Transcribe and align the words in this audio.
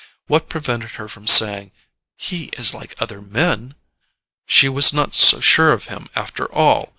What 0.25 0.49
prevented 0.49 0.93
her 0.95 1.07
from 1.07 1.27
saying: 1.27 1.73
"He 2.17 2.45
is 2.57 2.73
like 2.73 2.99
other 2.99 3.21
men?" 3.21 3.75
She 4.47 4.67
was 4.67 4.91
not 4.91 5.13
so 5.13 5.39
sure 5.39 5.73
of 5.73 5.83
him, 5.93 6.07
after 6.15 6.51
all! 6.51 6.89